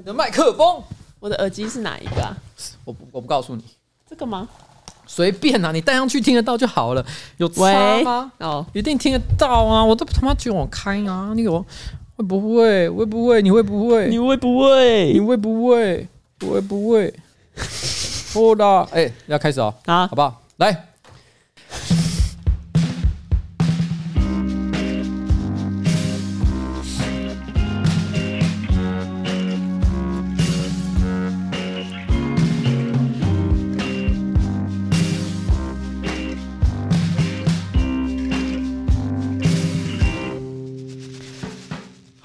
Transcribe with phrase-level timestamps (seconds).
[0.00, 0.82] 你的麦克风，
[1.18, 2.34] 我的耳机是哪一个啊？
[2.86, 3.62] 我不我不告诉你，
[4.08, 4.48] 这个吗？
[5.06, 7.04] 随便啊，你戴上去听得到就好了。
[7.36, 8.32] 有差吗？
[8.38, 9.84] 哦，一定听得到啊！
[9.84, 11.34] 我都他妈叫我开啊！
[11.36, 11.62] 你我
[12.16, 12.88] 会不会？
[12.88, 13.42] 会不会？
[13.42, 14.08] 你会不会？
[14.08, 15.12] 你会不会？
[15.12, 16.08] 你会不会？
[16.46, 17.12] 我会不会？
[18.32, 20.40] 好啦，哎，要开始哦，啊，好不好？
[20.56, 20.86] 来。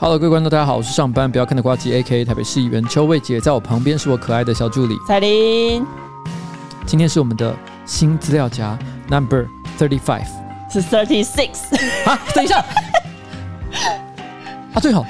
[0.05, 2.23] Hello，各位观众，大家好，我是上班不要看的瓜吉，A.K.A.
[2.23, 5.83] 台北市议员邱魏杰，在我旁边是我可爱的小助理彩玲。
[6.85, 7.55] 今天是我们的
[7.87, 8.77] 新资料夹
[9.09, 9.47] Number
[9.79, 10.27] Thirty Five，
[10.71, 11.75] 是 Thirty Six
[12.07, 12.19] 啊？
[12.35, 12.63] 等一下，
[14.75, 15.03] 啊最好，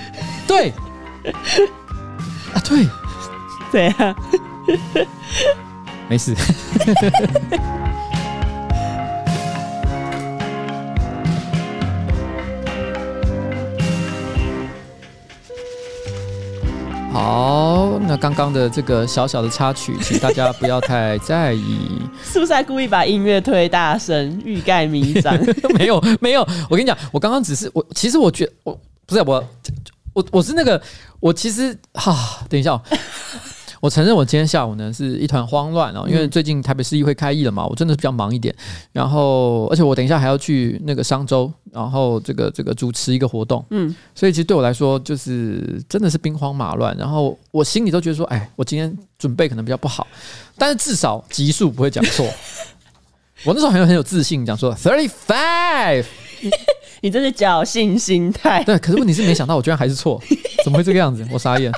[0.47, 0.69] 对，
[2.53, 2.87] 啊对，
[3.73, 4.15] 对啊，
[6.07, 6.33] 没事。
[17.15, 21.79] 好，那刚刚的这个小小的插曲，请大家不要太在意。
[22.25, 25.33] 是不是在故意把音乐推大声，欲盖弥彰？
[25.79, 26.41] 没有，没有。
[26.69, 29.41] 我跟你讲，我刚刚只是我，其实我觉得我不是我，
[30.11, 30.81] 我我是那个，
[31.21, 32.77] 我其实哈，等一下。
[33.85, 38.53] 我承认，我今天下午呢是一团慌乱哦，因为最近台北市议会开议了嘛，我真的是比较忙一点。
[38.91, 46.97] 然后，而且我等一下还要去那个商周，然后这个这个主持一个活动，嗯，所以其实对我来说就是真的是兵荒马乱。
[46.97, 50.07] 然后我心里都觉得说，哎，我今天准备可能比较不好，
[50.57, 52.27] 但是至少级数不会讲错。
[53.43, 56.05] 我那时候很有很有自信讲说 thirty five，
[57.01, 58.63] 你这是侥幸心态。
[58.63, 60.19] 对，可是问题是没想到我居然还是错，
[60.63, 61.23] 怎么会这个样子？
[61.31, 61.71] 我傻眼。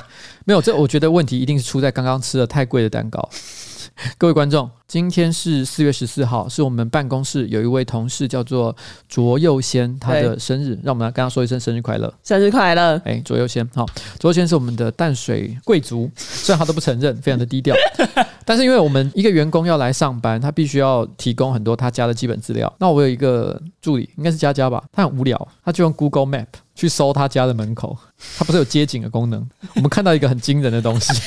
[0.48, 3.28] 没有，这我觉得问题一定是出在刚刚吃了太贵的蛋糕。
[4.16, 8.74] 各位观众，今天是四月十四号，是我们办公室有一位同事叫做
[9.10, 12.98] 卓佑先，他的生日，让我们来跟他说一声生日快乐，生日快乐！
[13.04, 13.84] 哎，卓佑先，好，
[14.18, 17.76] 卓佑先是我们的淡水贵族， 虽然他都不承认，非常的低调，
[18.46, 22.72] 但是因为我们一个员工要来上班，他必须要提供很多他家的基本资料。
[22.78, 26.46] 那我有一个助理，应该是佳佳吧，他很无聊，他就用 Google Map
[26.78, 27.98] 去搜他家的门口，
[28.38, 29.44] 他不是有街景的功能，
[29.74, 31.12] 我们看到一个很惊人的东西。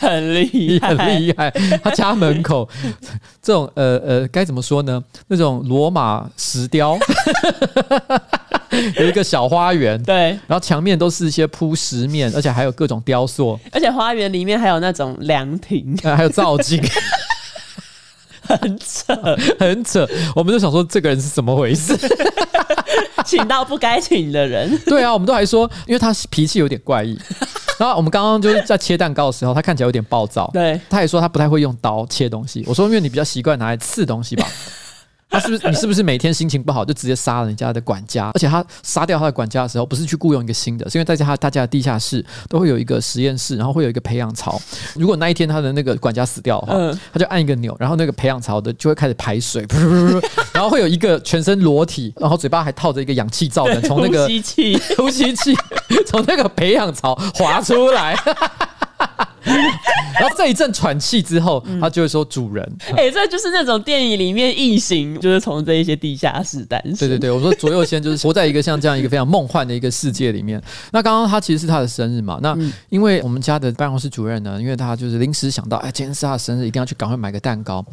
[0.00, 1.50] 很厉害，很厉害。
[1.82, 2.68] 他家门口
[3.42, 5.02] 这种呃呃，该怎么说呢？
[5.26, 6.96] 那种罗马石雕，
[8.98, 16.80] 有一个小花园，对，然后墙面都是一些铺石面，而且还有各种雕塑，而且花园里面还有那种凉亭， 还有造景，
[18.42, 20.08] 很扯，很扯。
[20.36, 21.96] 我们就想说，这个人是怎么回事？
[23.24, 24.76] 请到不该请的人。
[24.86, 27.18] 对啊，我们都还说，因为他脾气有点怪异。
[27.78, 30.50] 然后我们刚刚就是在切蛋糕的时候，他看起来有点暴躁。
[30.52, 32.64] 对，他也说他不太会用刀切东西。
[32.66, 34.46] 我说，因为你比较习惯拿来刺东西吧。
[35.30, 38.30] 他是不是你是不是每天心情不好就直接杀了人家的管家？
[38.34, 44.60] 而且他杀掉他的管家的时候，不是去雇佣一个新的，是因为在他大家的地下室都会有一个实验室，然后会有一个培养槽。
[44.94, 50.22] 如果那一天他的那个管家死掉的话，嗯、他就按一个钮，然后那个培养槽的就会开始排水噗，
[50.52, 55.54] 然后会有一个全身裸体，然后嘴巴还套着一个氧气罩的，从那个呼吸器， 呼吸器
[56.06, 58.16] 从那个培养槽滑出来。
[60.20, 70.60] 然后这一阵喘气之后，他就会说：“主人，哎、欸，这就是那种电影里面异形，就是从这一些地下室诞生。”对对对，我说左右先就是活在一个像这样一个非常梦幻的一个世界里面。
[70.90, 72.38] 那刚刚他其实是他的生日嘛？
[72.42, 72.56] 那
[72.88, 77.84] 因为我们家的办公室主任呢，因为他就是临时想到，哎，今天是他的生日，一定要去赶快买个蛋糕。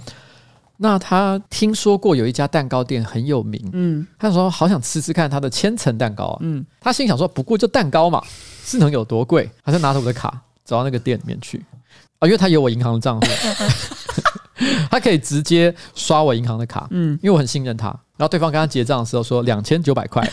[0.78, 8.22] 那他听说过有一家蛋糕店很有名，嗯，他说好想吃吃看他的千层蛋糕啊，嗯，他心想说，不过就蛋糕嘛，
[8.66, 9.50] 是能有多贵？
[9.64, 10.42] 他就拿着我的卡。
[10.66, 11.64] 走到那个店里面去。
[12.20, 13.28] 啊，因为他有我银行的账户，
[14.90, 17.88] 他可以直接刷我银行的卡，嗯，因为我很信任他。
[18.18, 20.26] 然后对方跟他结账的时候说两千九百块，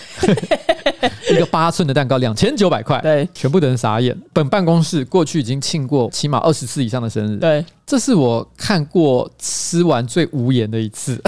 [1.29, 4.17] 一个八寸的蛋糕两千九百块，对，全部的人傻眼。
[4.33, 11.21] 本办公室过去已经庆过起码二十次以上的生日，对，这是我看过吃完最无言的一次，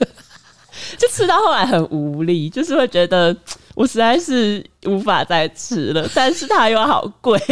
[0.96, 3.36] 就吃到后来很无力，就是会觉得。
[3.76, 7.38] 我实在是无法再吃了，但是它又好贵，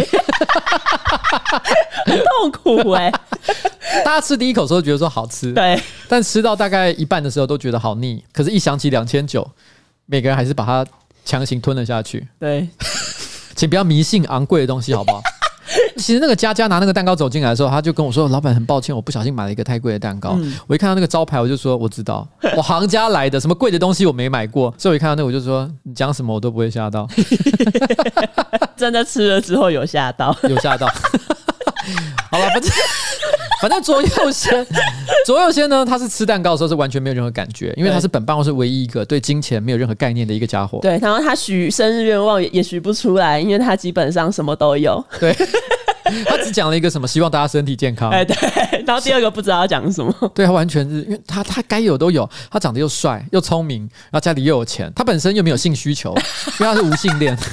[2.06, 3.21] 很痛苦哎、欸。
[4.03, 5.79] 大家吃第一口的时候觉得说好吃，对，
[6.09, 8.25] 但吃到大概一半的时候都觉得好腻。
[8.32, 9.47] 可是，一想起两千九，
[10.06, 10.87] 每个人还是把它
[11.26, 12.26] 强行吞了下去。
[12.41, 12.67] 对，
[13.55, 15.21] 请不要迷信昂贵的东西，好不好？
[15.97, 20.37] 其实那个佳佳拿那个蛋糕走进来的时候，他就跟我说：“老板，很抱歉，我不小心买了一个太贵的蛋糕。
[20.41, 22.26] 嗯”我一看到那个招牌，我就说：“我知道，
[22.56, 27.09] 我行家来的，什么贵的东西我没买过。”所以我一看到那个，我就说：“你讲什么我都不会吓到。
[28.76, 30.87] ”真的吃了之后有吓到， 有吓到。
[32.31, 32.71] 好了，反正
[33.60, 34.66] 反正左右先，
[35.24, 40.78] 左右先呢，他是吃蛋糕的时候是完全没有任何感觉，因为他是本办公室唯一一个对金钱没有任何概念的一个家伙。
[40.82, 45.02] 对，然后他许生日愿望也也许不出来，因为他基本上什么都有。
[45.18, 45.34] 对，
[46.26, 48.10] 他只讲了一个什么，希望大家身体健康。
[48.10, 48.36] 哎，对。
[48.84, 50.14] 然后第二个不知道要讲什么。
[50.34, 53.80] 对，他完全是因为他他该有都有，他长得又帅又聪明，
[54.10, 56.14] 然后家里又有钱，他本身又没有性需求，
[56.60, 57.36] 因为他是无性恋。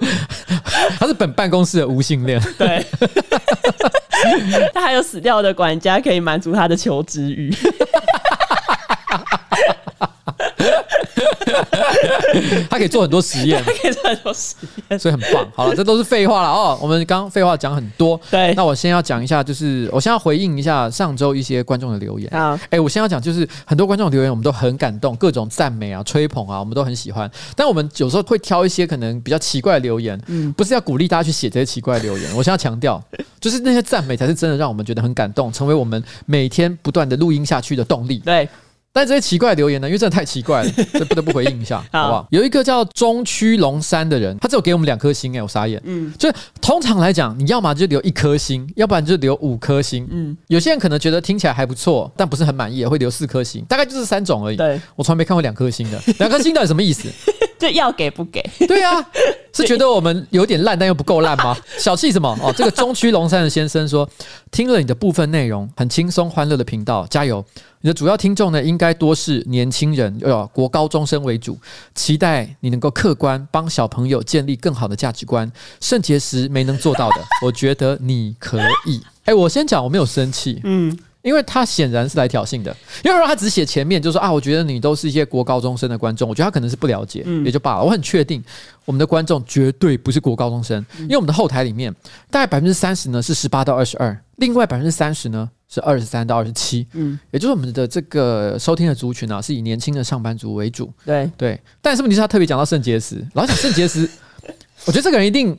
[0.98, 2.84] 他是本办公室的无性恋， 对，
[4.74, 7.54] 他还有死掉的管家可以满足他的求知欲。
[12.70, 14.54] 他可以做很多实验，他可以做很多实
[14.88, 15.46] 验，所以很棒。
[15.54, 16.78] 好了，这都是废话了哦。
[16.80, 18.52] 我们刚刚废话讲很多，对。
[18.54, 22.30] 那我先要讲一下，就是我先要回应一下上周一些观众的留言。
[22.30, 27.30] 好，哎，我先要讲，就是很多观众留言，我们都很感动，各种赞美啊、吹捧啊，我们都很喜欢。
[27.54, 32.36] 但我们有时候会挑一些可能比较奇怪的留言，嗯，不是要鼓励大家去写这些奇怪的留言。
[32.36, 33.02] 我先要强调，
[33.40, 38.18] 就是那些赞美才是真的让我们觉得很感动，成为我们每天不断的录音下去的动力。
[38.18, 38.48] 对。
[38.92, 42.26] 但这些奇怪的留言呢，因为真的太奇怪了， 这不得不回应一下，好不好？
[42.30, 45.80] 有一个叫中区龙山的人，他只有给我们两颗星，哎，我傻眼。
[45.84, 50.08] 嗯，就是通常来讲，你要么就留一颗星，要不然就留五颗星。
[50.10, 54.56] 嗯，有些人可能觉得听起来还不错，但不是很满意，也会留四颗星，大概就是三种而已。
[54.56, 57.08] 对，我从来没看过两颗星的，两颗星到底什么意思？
[57.60, 58.42] 就要给不给？
[58.66, 58.92] 对啊，
[59.52, 61.56] 是觉得我们有点烂，但又不够烂吗？
[61.78, 62.34] 小气什么？
[62.42, 64.08] 哦，这个中区龙山的先生说，
[64.50, 67.44] 听了你的部分内容，很轻松欢乐的频道，加油。
[67.82, 71.58] 你的主要听众呢，应该多是年轻人，呃，国高中生为主。
[71.94, 75.50] 期待你能够客观帮小朋友建立更好的价值观。
[75.80, 79.00] 圣结石没能做到的，我觉得你可以。
[79.24, 82.74] 哎，我先讲，我没有生气，嗯，因为他显然是来挑衅的。
[83.04, 87.84] 因为如果他只写前面，就说啊，我觉得你都是一些国高中生的观众，我觉得他可能是不了解，也就罢了。
[87.84, 88.42] 我很确定，
[88.84, 91.94] 我们的观众绝对不是国高中生，因为我们的后台里面
[92.30, 95.50] 大概百分之三十呢是十八到二十二，另外百分之三十呢。
[95.72, 101.60] 是二十三到二十七，嗯，也就是我们的这个收听的族群啊，是以年轻的上班族为主，对对。
[101.80, 104.00] 但是问题是他特别讲到肾结石，老讲肾结石，
[104.84, 105.56] 我觉得这个人一定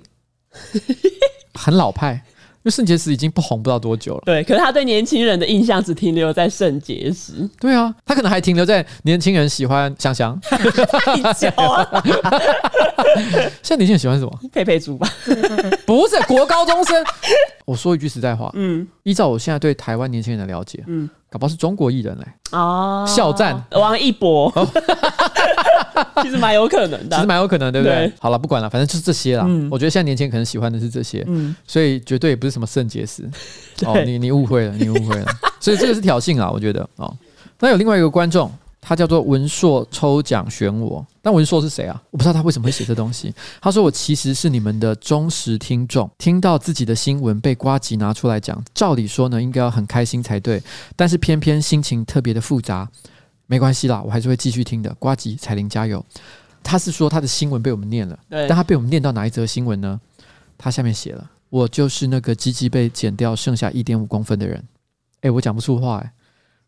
[1.54, 2.22] 很老派。
[2.64, 4.44] 因为肾结石已经不红不知道多久了，对。
[4.44, 10.40] 可是他对年轻人的印象只停留在肾结石，对啊，他可能还停留在年轻人喜欢香香。
[10.42, 12.04] 太久啊！
[13.64, 14.40] 现在年轻人喜欢什么？
[14.52, 15.10] 佩佩猪吧？
[15.86, 17.04] 不是国高中生。
[17.66, 21.10] 我说一句实在话，嗯，依照我现在对台湾年轻人的了解，嗯。
[21.32, 24.52] 搞不好是中国艺人嘞哦，肖战、王一博，
[26.22, 27.96] 其实蛮有可能的，其实蛮有可能，对不对？
[27.96, 29.46] 对好了，不管了，反正就是这些啦。
[29.48, 33.24] 嗯、我觉得现在年轻人可能喜欢的是这些，嗯，所以绝对也不是什么肾结石。
[33.86, 35.26] 哦，你你误会了，你误会了。
[35.62, 37.16] 所以这个是挑衅啊，我觉得哦。
[37.60, 38.52] 那有另外一个观众。
[38.82, 42.02] 他叫做文硕抽奖选我，但文硕是谁啊？
[42.10, 43.34] 我不知道他为什么会写这东西。
[43.62, 50.62] 他说我其实是你们的忠实听众，听到自己的新闻被瓜吉拿出来讲，照理说呢应该要很开心才对，
[50.96, 52.90] 但是偏偏心情特别的复杂。
[53.46, 54.92] 没关系啦，我还是会继续听的。
[54.96, 56.04] 瓜吉彩铃加油！
[56.64, 60.00] 他是说他的新闻被我们念了，但他被我们念到哪一则新闻呢？
[60.58, 64.64] 他下面写了：我就是那个鸡鸡被剪掉剩下一点五公分的人。
[65.22, 66.14] 哎，我讲不出话哎。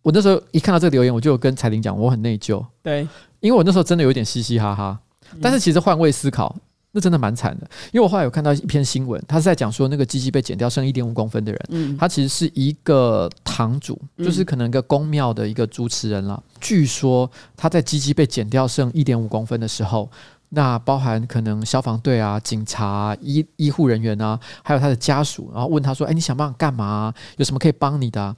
[0.04, 2.64] 我那时候一看到这个留言，我就有跟彩玲讲，我很内疚。
[2.84, 3.08] 对，
[3.40, 5.00] 因为我那时候真的有点嘻嘻哈哈。
[5.42, 6.56] 但是其实换位思考，
[6.92, 7.68] 那真的蛮惨的。
[7.92, 16.36] 因为我后来有看到一篇新闻，他是在讲说那个鸡鸡被剪掉剩一点五公分的人，嗯，他其实是一个堂主，就是可能一个宫庙的一个主持人了。
[16.46, 20.12] 嗯，据说他在鸡鸡被剪掉剩一点五公分的时候，
[20.50, 27.12] 那包含可能消防队啊、警察啊、医医护人员啊，还有他的家属，然后问他说：“哎，你想办法干嘛？
[27.38, 28.36] 有什么可以帮你的啊？”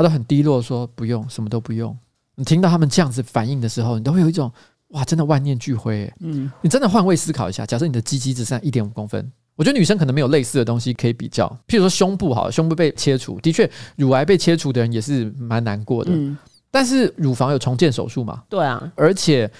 [0.00, 1.96] 他都很低落，说不用，什么都不用。
[2.36, 4.50] 你听到他们这样子反应的时候，你都会有一种
[4.88, 6.10] 哇，真的万念俱灰。
[6.20, 11.46] 嗯，你真的换位思考一下，假设你的鸡鸡只剩一点五公分，我觉得女生可能没有类似的东西可以比较。
[11.68, 16.12] 譬如说胸部，哈，胸部被切除，的确，乳癌被切除的人也是蛮难过的。
[16.14, 16.34] 嗯，
[16.70, 18.42] 但是乳房有重建手术嘛？
[18.48, 19.50] 对啊，而且，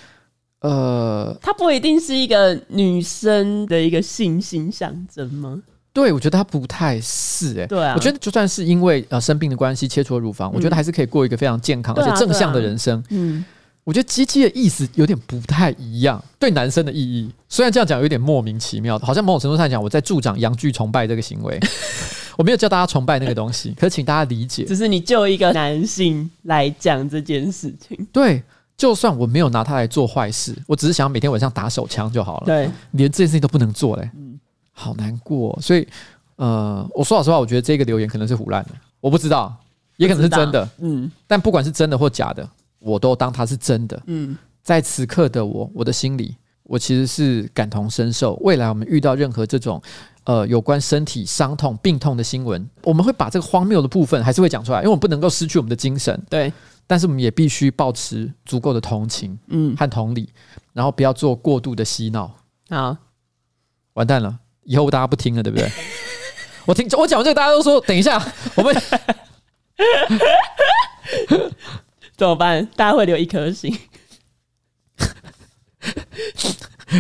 [0.61, 5.63] 呃，它不一定是一个女生的一个性性象征吗？
[5.93, 7.67] 对，我觉得他不太是哎、欸。
[7.67, 13.03] 对啊，我觉得就算是因为呃生病的关系切除了乳房，嗯、我觉得还是可以过一个非常健康而且正向的人生。
[13.11, 13.45] 嗯，
[13.85, 21.59] 我觉得鸡鸡的意思有点不太一样，对男生的意义，虽然这样讲有点莫名其妙，好像某种程度上讲我在助长阳具崇拜这个行为。
[22.39, 28.07] 我没有叫大家崇拜那个东西，可是请大家理解，只是你就一个男性来讲这件事情。
[28.11, 28.43] 对，
[28.79, 32.47] 就算我没有拿它来做坏事，我只是想要每天晚上打手枪就好了。
[32.47, 34.11] 对，连这件事情都不能做嘞。
[34.17, 34.30] 嗯
[34.81, 35.87] 好难过，所以，
[36.37, 38.71] 呃，我说老实话，我觉得这个留言可能是胡乱的，
[39.01, 39.55] 我不知道，
[39.99, 40.67] 也可能是真的。
[40.79, 44.03] 嗯，但不管是真的或假的，我都当它是真的。
[44.07, 48.35] 嗯，在此刻的我，我的心里，我其实是感同身受。
[48.37, 49.83] 未来我们遇到任何这种
[50.25, 56.19] 呃有关身体伤痛、病痛的新闻，我们会把这个荒谬的部分还是会讲出来，因为我们不能够失去我们的精神。
[56.31, 56.53] 对。
[56.87, 60.29] 但是我们也必须保持足够的同情，嗯，和同理，
[60.73, 62.29] 然后不要做过度的洗脑。
[62.69, 62.97] 好，
[63.93, 65.71] 完蛋了，以后大家不听了，对不对？
[66.67, 68.21] 我听我讲完这个，大家都说等一下，
[68.55, 68.75] 我们
[72.17, 72.67] 怎么办？
[72.77, 73.77] 大家会留一颗心。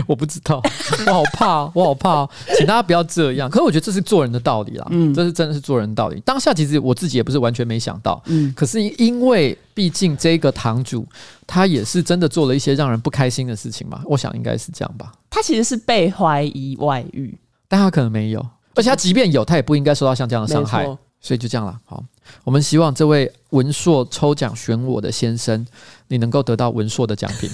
[0.06, 0.62] 我不知道，
[1.06, 3.50] 我好怕，我好怕，请大家不要这样。
[3.50, 6.20] 可是我觉得这是做人的道理啦，嗯，这是真的是做人的道理。
[6.20, 11.04] 当下其实我自己也不是完全没想到，嗯，可是因为毕竟这个堂主
[11.44, 15.12] 他也是真的做了一些让人不开心的事情嘛，我想应该是这样吧。
[15.28, 17.36] 他其实是被怀疑外遇，
[17.70, 20.84] 但他可能没有，而且他即便有，他也不应该受到像这样的伤害，
[21.20, 21.78] 所以就这样了。
[21.84, 22.02] 好，
[22.42, 25.64] 我们希望这位文硕抽奖选我的先生，
[26.08, 27.48] 你能够得到文硕的奖品，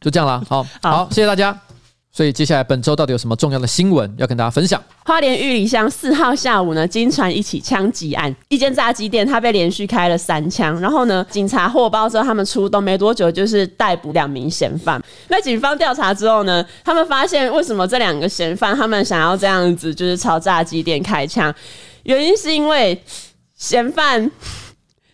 [0.00, 0.40] 就这样了。
[0.48, 1.60] 好，好，谢谢大家。
[2.16, 4.82] 所以接下来本周到底有什么重要的新闻要跟大家分享？
[5.04, 10.80] 花莲玉里乡四号下午呢，惊传一起枪击案，一间炸鸡店，他被连续开了三枪。
[10.80, 14.98] 然后呢，警察获报之后，他们出动没多久，就是逮捕两名嫌犯。
[15.28, 21.54] 那警方调查之后呢，他们发现为什么这两个嫌犯他们想要这样子，就是朝炸鸡店开枪，
[22.04, 22.98] 原因是因为
[23.58, 24.30] 嫌犯。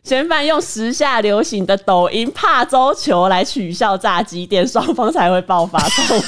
[0.05, 6.27] 嫌犯用时下流行的抖音“怕周球”来取笑炸鸡店，双方才会爆发冲突。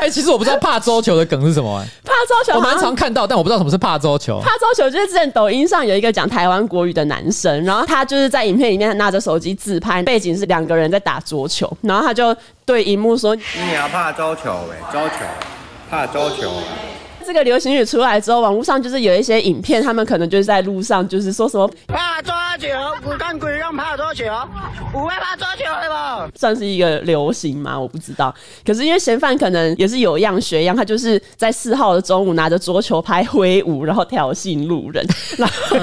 [0.00, 1.86] 哎、欸，其实我不知道“怕周球”的梗是什么、欸。
[2.04, 4.40] 怕周球，我蛮常看到，但我不知道什么是“怕周球”。
[4.42, 12.36] 怕周球就是之前抖音上有一个讲台湾国语的男生，然后他就是在影片里面拿着手机自拍，背景是两个人在打桌球，然后他就
[12.66, 15.14] 对荧幕说：“你要怕周球哎，周球，
[15.88, 16.50] 怕周球。”
[17.30, 22.66] 这个流行语出来之后，网络上就是有一些影片，他们可能就是在路上，就是说什么怕抓球，
[23.02, 24.24] 不干鬼让怕抓球，
[24.90, 26.36] 不会怕抓球对不？
[26.36, 27.78] 算是一个流行吗？
[27.78, 28.34] 我不知道。
[28.66, 35.06] 可是因为嫌犯可能也是有样学样，他就是在四号的中午拿着桌球拍挥舞，然后挑衅路人，
[35.38, 35.78] 然后。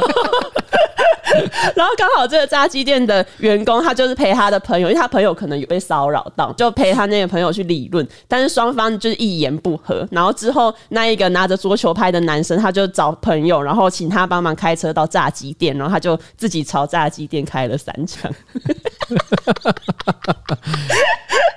[1.76, 8.08] 然后刚好这个炸鸡店的员工，他就是陪他的朋友，因为他朋友可能有被骚扰到，就陪他那个朋友去理论。
[8.28, 10.08] 但是双方就是一言不合。
[10.12, 18.32] 然后之后那一个拿着桌球拍的男生，他就找朋友，然后请他帮忙开车到炸鸡店，然后他就自己朝炸鸡店开了三枪。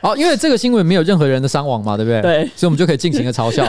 [0.03, 2.23] 好，因为这个新闻没有任何人的伤亡嘛，对不对？
[2.23, 3.65] 对，所以我们就可以尽情的嘲笑。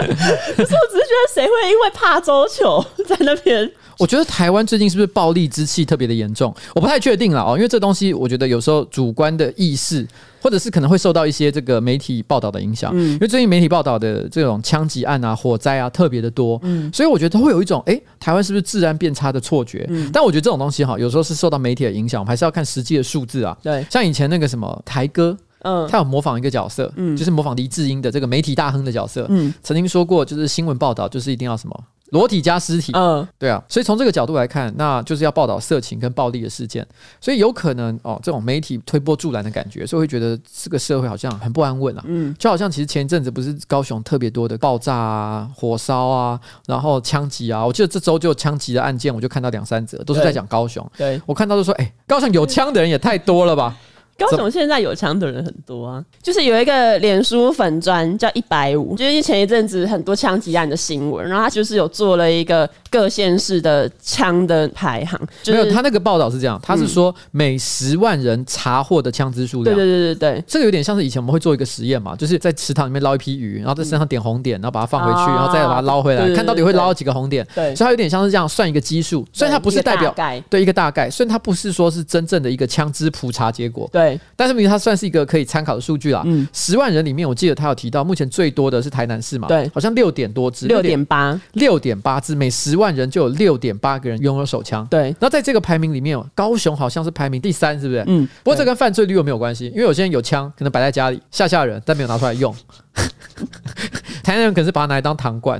[0.56, 3.70] 可是我只是觉得，谁会因为怕周球在那边？
[3.96, 6.52] 我觉得台湾最近是不是暴力之气特别的严重？
[6.74, 10.04] 我不太确定了哦，因为这东西我觉得有时候主观的意识，
[10.42, 12.90] 或者是可能会受到一些这个媒体报道的影响。
[12.92, 19.86] 嗯，因为最近媒体报道的这种枪击案啊、火灾啊特别的多，嗯，所以我觉得会有一种哎，台湾是不是治安变差的错觉？
[19.88, 23.56] 嗯，但我觉得这种东西哈，有时候是受到媒体的影响，我们还是要看实际的数字啊。
[23.62, 25.36] 对，像以前那个什么台哥。
[25.64, 36.86] 嗯，他有模仿一个角色，嗯，就是模仿黎智英的这个媒体大亨的角色，嗯，曾经说过，就是新闻报道就是一定要什么裸体加尸体，嗯，对啊，所以从这个角度来看，那就是要报道色情跟暴力的事件，
[37.20, 53.74] 所以有可能哦，这种媒体推波助澜的感觉，所以会觉得这个社会好像很不安稳啊，嗯，就好像其实前一阵子不是高雄特别多的爆炸啊、火烧啊，然后枪击啊，我记得这周就枪击的案件，我就看到两三则，都是在讲高雄，对，我看到就说，哎，高雄有枪的人也太多了吧。
[54.16, 84.03] 高雄现在有枪的人很多啊，就是有一个脸书粉砖叫一百五，就是前一阵子很多枪击案的新闻，然后他就是有做了一个各县市的枪的排行，就是、没有他那个报道是这样，他是说每十万人查获的枪支数量，对对对对对，这个有点像是以前我们会做一个实验嘛，就是在池塘里面捞一批鱼，然后在身上点红点，然后把它放回去，然后再把它捞回来，看到底会捞到几个红点，对，所以它有点像是这样算一个基数，虽然它不是代表对，对一个大概，虽然它不是说是真正的一个枪支普查结果，对，
[84.36, 84.84] 但是因为它。
[84.84, 86.20] 算是一个可以参考的数据啦。
[86.26, 89.48] 嗯，十万人里面，我记得他有提到，目前最多的是台南市嘛？
[89.48, 94.86] 对，好像六点多支，六点八，六点八支，每十万人就有六点八个人拥有手枪。
[94.90, 98.04] 对，那在这个排名里面，高雄好像是排名第三，是不是？
[98.06, 98.28] 嗯。
[98.42, 102.54] 不过这跟犯罪率又没有关系，因为有些人有枪，可能摆在家里吓吓人，但没有拿出来用。
[104.22, 105.58] 台南人可能是把它拿来当糖罐。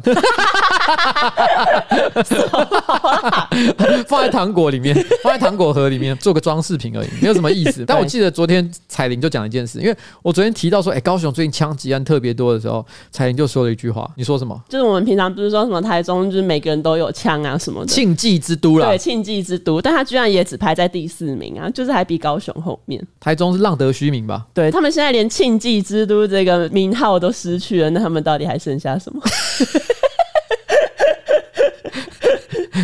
[4.09, 7.85] 放在糖果里面，放在糖果盒里面，做个装饰品而已，没有什么意思。
[7.87, 14.61] 但我记得昨天彩玲就讲了一件事，因为我昨天提到说，哎、欸，高雄最近枪击案特别多的时候，彩玲就说了一句话，你说什么？
[14.69, 23.05] 就是我们平常不是说什么台中就是每个人都有枪啊什么的，庆忌之都啦，对，庆忌之都，但他居然也只排在第四名啊，就是还比高雄后面。
[23.21, 24.47] 台中是浪得虚名吧？
[24.53, 29.21] 对，他们现在连庆忌之都这个名号都失去了，那他们到底还剩下什么？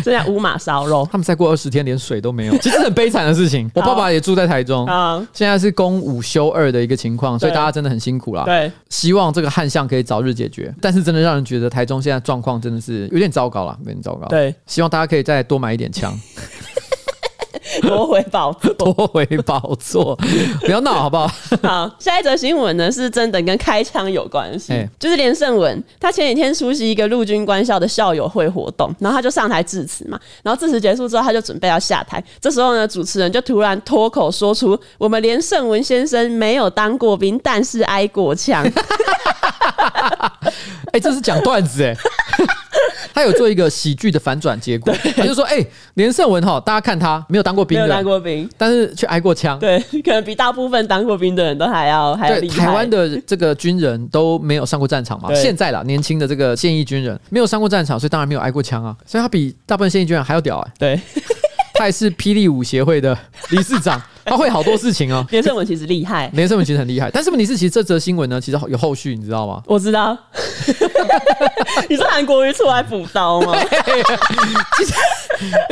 [0.03, 3.69] 剩下五马烧肉，他们再过二十天连水都没有，其实很悲惨的事情。
[3.75, 4.87] 我爸爸也住在台中，
[5.33, 8.43] 现在是公五休二的一个情况，所以大家真的很辛苦啦。
[8.43, 14.27] 对，希望这个旱象可以早日解决，但是真的让人觉得台中现在状况真的是有点糟糕了，有点糟糕。
[14.27, 16.17] 对，希望大家可以再多买一点枪。
[17.87, 20.15] 夺回宝座， 夺回宝座，
[20.61, 21.31] 不要闹好不好？
[21.63, 38.63] 好，下一则新闻呢是真的跟开枪有关系，欸、就是连胜文他前几天出席一个陆军官校的校友会活动，然后他就上台致辞嘛，然后致辞结束之后他就准备要下台，这时候呢主持人就突然脱口说出：“我们连胜文先生没有当过兵，但是挨过枪。”
[40.91, 41.95] 哎，这是讲段子哎。
[43.13, 45.65] 他有做一个喜剧的反转结果， 他就说：“哎，
[45.95, 52.65] 连胜文哈，大家看他没有当过兵，没有当过兵，但是却挨过枪，对， 可能比大部分当过兵的人都还要还要厉害。
[52.65, 60.99] 台湾的这个军人都没有上过战场嘛，现在啦，年轻的这个现役军人没有上过战场，所以当然没有挨过枪啊，所以他比大部分现役军人还要屌哎，对。”
[61.81, 63.17] 他也是霹雳舞协会的
[63.49, 65.25] 理事长，他会好多事情哦。
[65.31, 69.63] 连胜文其实厉害，连胜文其实很厉害，但是问题是，其实这则新闻呢，其实有后续，你知道吗？
[69.65, 70.15] 我知道。
[71.89, 73.57] 你是韩国瑜出来补刀吗？
[74.77, 74.93] 其实，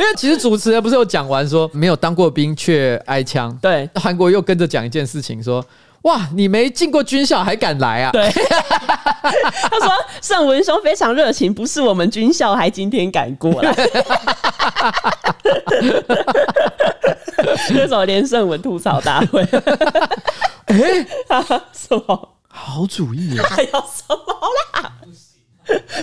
[0.00, 5.64] 因为其实主持人不是有讲完说没有当过兵却挨枪，对，韩国瑜又跟着讲一件事情说。
[6.02, 8.10] 哇，你没进过军校还敢来啊？
[8.12, 9.90] 对， 他说
[10.22, 13.74] 盛文兄非常热情，不是我们军校还今天敢过来。
[17.68, 19.42] 这首连胜文吐槽大会，
[20.66, 21.06] 哎、 欸，
[21.72, 23.46] 什么好主意啊？
[23.50, 24.16] 还有什么
[24.80, 24.92] 啦？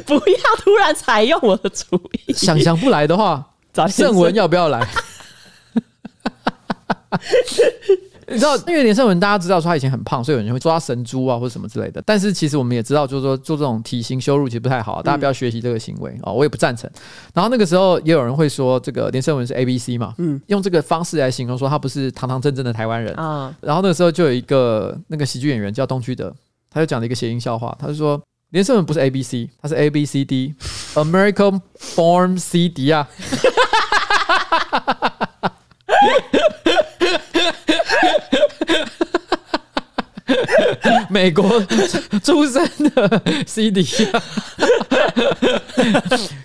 [0.06, 2.34] 不要突然采用我的主意。
[2.34, 3.44] 想想不来的话，
[3.90, 4.88] 胜文要不要来？
[8.30, 12.02] 你知道，因为连胜文大家知道说他以前很胖，所以有人会说他神猪啊或者什么之类的。
[12.06, 16.90] 但是其实我们也知道，就是说做这种体型羞辱其实不太好，大家不要学习这个行为啊、嗯哦，我也不赞成。
[17.34, 23.56] 然后那个时候也有人会说，这个连胜文是 A B C 嘛，嗯，用这个方式来形容说他不是堂堂正正的台湾人啊。
[23.62, 26.36] 然后那个时候就有一个那个喜剧演员叫东区德，
[26.70, 31.62] 他就讲了一个谐音笑话，他就说连胜文不是 A B C，他是 A B C D，American
[31.96, 33.08] Born C D 啊。
[41.10, 41.62] 美国
[42.24, 43.84] 出生的 CD，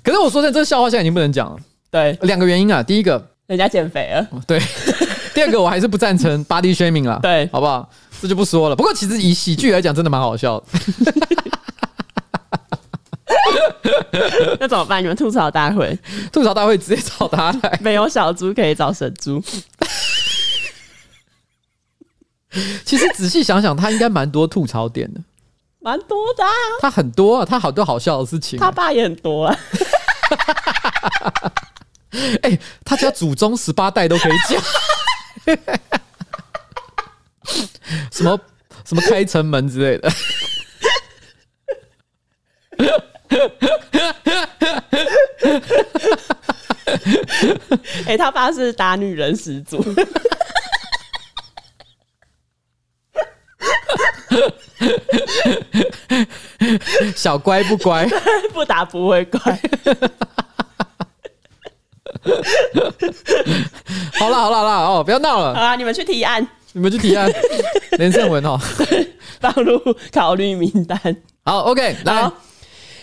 [0.02, 1.56] 可是我说真的，这个笑话现在已经不能讲了。
[1.90, 2.82] 对，两个原因啊。
[2.82, 4.26] 第一个，人家减肥了。
[4.46, 4.60] 对。
[5.34, 7.18] 第二个，我还是不赞成 body shaming 了。
[7.22, 7.88] 对，好不好？
[8.20, 8.76] 这就不说了。
[8.76, 10.66] 不过其实以喜剧来讲，真的蛮好笑的。
[14.60, 15.02] 那怎么办？
[15.02, 15.98] 你们吐槽大会，
[16.30, 17.78] 吐槽大会直接找他来。
[17.82, 19.42] 没有小猪可以找神猪。
[22.84, 25.20] 其实仔细想想，他应该蛮多吐槽点的，
[25.80, 26.50] 蛮多的、啊。
[26.80, 28.58] 他很多啊，他好多好笑的事情。
[28.58, 29.58] 他爸也很多啊。
[32.42, 34.62] 哎、欸，他家祖宗十八代都可以讲。
[38.12, 38.38] 什么
[38.84, 40.08] 什么开城门之类的。
[48.04, 49.82] 哎、欸，他爸是打女人始祖。
[57.16, 58.06] 小乖不乖？
[58.52, 59.40] 不打不会乖。
[64.18, 65.54] 好了好了好了哦，不要闹了。
[65.54, 67.30] 好啊，你们去提案，你们去提案。
[67.98, 68.58] 连胜文哦，
[69.40, 69.80] 放入
[70.12, 70.98] 考虑名单。
[71.44, 72.30] 好，OK，来。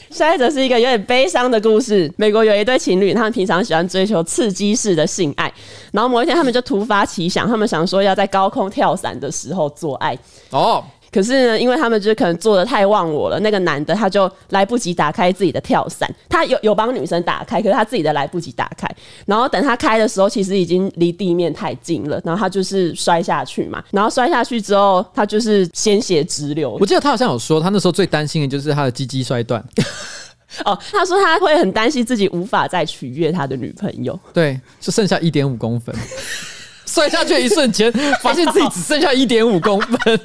[0.09, 2.11] 下一则是一个有点悲伤的故事。
[2.17, 5.51] 美国有一对情侣，他们平常喜欢追求刺激式的性爱，
[5.91, 10.17] 然后某一天他们就突发奇想，他们想说要在高空跳伞的时候做爱。
[10.51, 10.83] 哦。
[11.11, 18.87] 可是呢，因为他们就是可能做的太忘我了，那个男的他就来不及打开自己的跳伞，他有有帮女生打开，可是他自己的来不及打开，
[19.25, 26.77] 然后等他开的时候，其实已经离地面太近了，然后他就是摔下去嘛，然后摔下去之后，他就是鲜血直流。
[26.79, 29.63] 我记得他好像有说，他那时候最担心的就是他的鸡鸡摔断。
[30.65, 35.95] 哦，他说他会很担心自己无法再取悦他的女朋友，对，就剩下一点五公分，
[36.89, 40.19] 摔下去的一瞬间，发现自己只剩下一点五公分。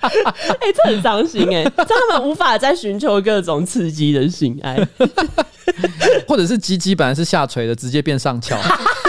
[0.00, 0.10] 哎、
[0.60, 4.76] 欸，这很伤心哎、欸，这他们无法再寻求各种刺激的性爱，
[6.26, 8.58] 或者是鸡鸡本来是下垂的，直接变上翘。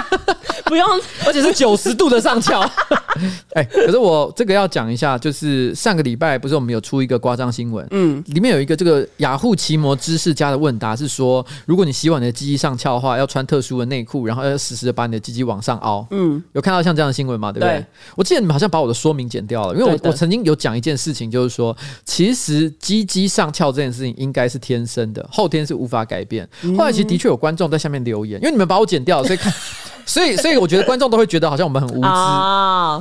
[0.66, 0.88] 不用，
[1.26, 2.62] 而且是九十度的上翘。
[3.54, 16.06] 哎、欸，可是我这个要讲一下，就是上个礼拜不是我们有出一个夸张新闻，嗯，里面有一个这个雅虎奇摩知识家的问答是说，如果你希望你的鸡鸡上翘的话，要穿特殊的内裤，然后要实时的把你的鸡鸡往上凹。
[16.12, 17.52] 嗯，有看到像这样的新闻吗？
[17.52, 17.78] 对不对？
[17.80, 26.48] 对，我记得你们好像把我的说明剪掉了，因为我我曾经有讲一件事情，就是说，其实鸡鸡上翘这件事情应该是天生的，后天是无法改变。
[26.78, 29.54] 后来其实的确有观众在下面留言，因为你们把我剪掉了，所以看。
[30.06, 32.08] 所以，所以我觉得观众都会觉得好像我们很无知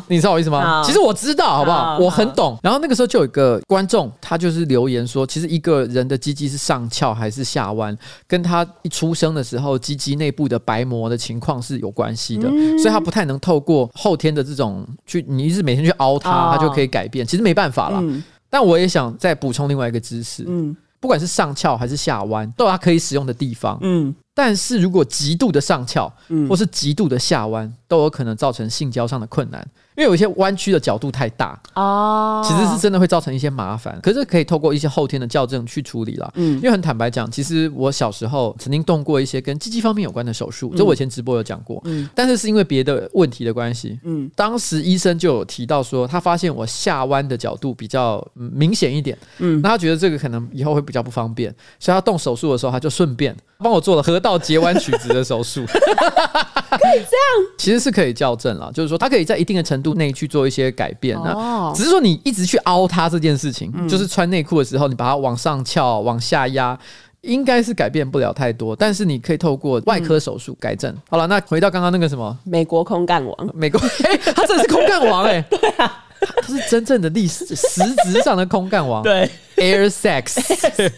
[0.03, 0.87] ，oh, 你知道我意思吗？Oh.
[0.87, 2.05] 其实我知道，好不好？Oh.
[2.07, 2.59] 我很懂。
[2.63, 16.57] 然后那个时候就有一个观众，他就是留言说，其实一个人的鸡鸡是上翘还是下弯，跟他一出生的时候鸡鸡内部的白膜的情况是有关系的，嗯、所以他不太能透过后天的这种去，你一直每天去凹它，oh.
[16.57, 17.27] 它就可以改变。
[17.27, 17.99] 其实没办法了。
[18.03, 24.15] 嗯、但我也想再补充另外一个知识，嗯，不管是上翘还是下弯，都有它可以使用的地方，嗯。
[24.35, 26.11] 但是如果极度的上翘，
[26.49, 29.63] 或是极度的下弯，都有可能造成性交上的困难。
[29.97, 33.99] 因为有一些弯曲的角度太大哦，其实是真的会造成一些麻烦。
[34.03, 36.33] 可是可以透过一些后天的校正去处理了。
[36.37, 41.81] 嗯，因为很坦白讲，其实我小时候曾经动过一些跟鸡鸡方面有关的手术，这我以前直播有讲过。
[41.85, 43.99] 嗯，但是是因为别的问题的关系。
[44.05, 49.17] 嗯，当时医生就有提到说，他发现我下弯的角度比较明显一点。
[49.39, 55.65] 嗯，那他觉得这个可能以后会比较不方便，所以他动手术的时候，他就顺便 帮我做了河道截弯取直的手术。
[55.67, 57.53] 可 以这样？
[57.59, 61.19] 其实是可以校正了，就是说他可以在一定的程度内去做一些改变。
[61.19, 66.79] 啊，只是说你一直去凹它这件事情，就是穿内裤的时候，你把它往上翘、往下压，
[67.23, 68.75] 应该是改变不了太多。
[68.77, 70.95] 但是你可以透过外科手术改正。
[71.11, 76.05] 好了，那回到刚刚那个什么，美国空干王，美国， 哎，他真的是空干王哎， 对啊。
[76.43, 80.93] 他是真正的历史实质上的空干王， 对，air sex，air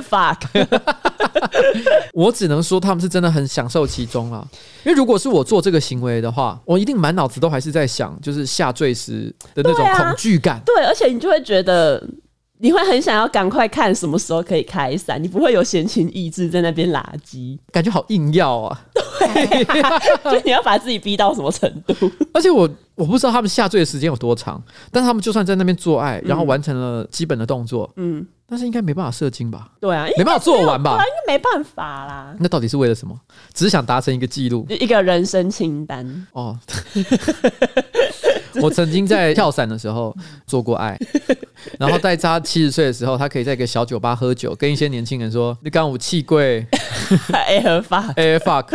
[0.02, 0.38] fuck，
[2.12, 4.46] 我只能说他们是真的很享受其中了。
[4.84, 10.78] 因为如果是我做这个行为的话，我一定满脑子都还是在想，就是下坠时的那种恐惧感對、啊。
[10.78, 12.02] 对，而且你就会觉得。
[12.60, 18.80] 你会很想要赶快看什么时候可以开伞，你不会有闲情逸致在那边垃圾，感觉好硬要啊！
[19.18, 19.64] 对，
[20.32, 21.94] 就你要把自己逼到什么程度？
[22.32, 29.70] 而且我我不知道他们下坠的时间有多长，但他们就算在那边做爱，然后完成了基本的动作，嗯，但是应该没办法射精吧？
[29.80, 30.92] 对啊，没办法做完吧？
[30.92, 32.34] 应该没办法啦。
[32.40, 33.16] 那到底是为了什么？
[33.54, 36.58] 只是想达成一个记录，一个人生清单哦。
[38.60, 40.14] 我曾经在跳伞的时候
[40.46, 40.98] 做过爱，
[41.78, 46.66] 然后在他七十岁的时候，他可以在一个小酒吧喝酒，跟一些年轻人说：“你刚我气贵
[47.32, 48.66] ，air fuck，air fuck，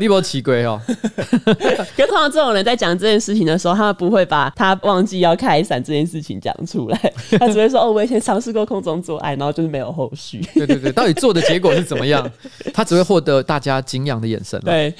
[0.00, 0.80] 你不气贵哦。
[0.86, 12.28] ”可是通常这种人在讲这件事情的时候，他们不会把他忘记要开伞这件事情讲出来，他只会说：“哦，我以前尝试过空中做爱，然后就是没有后续。”对对对，到底做的结果是怎么样？
[12.72, 14.60] 他只会获得大家敬仰的眼神。
[14.64, 14.94] 对。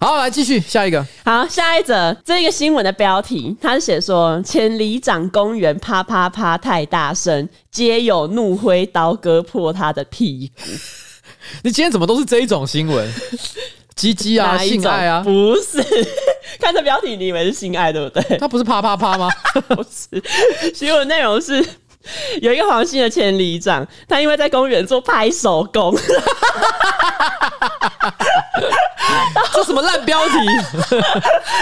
[0.00, 1.06] 好，来继续下一个。
[1.24, 10.62] 好，下一则这个新闻的标题，他是写说前里长公园啪啪啪太大声，皆有怒挥刀割破他的屁股。
[11.62, 13.08] 你今天怎么都是这一种新闻？
[13.94, 15.22] 鸡鸡啊，性爱啊？
[15.22, 15.80] 不是，
[16.58, 18.38] 看这标题你以为是性爱对不对？
[18.38, 19.28] 他不是啪啪啪吗？
[19.68, 20.20] 不是，
[20.74, 21.64] 新闻内容是
[22.40, 25.94] 有一个黄姓的前里长，他因为在公园做拍手工。
[29.52, 30.34] 这什么烂标题？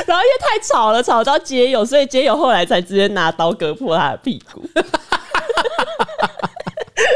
[0.07, 4.62] 然后因为太吵了，吵到街友，所以街友后来才直接拿刀割破他的屁股。